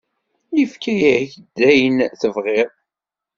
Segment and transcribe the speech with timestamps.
[0.57, 2.69] Yefka-ak-d ayen tebɣiḍ.